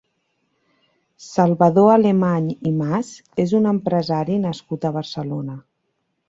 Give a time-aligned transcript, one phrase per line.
[1.25, 3.11] Salvador Alemany i Mas
[3.45, 5.61] és un empresari nascut a Barcelona.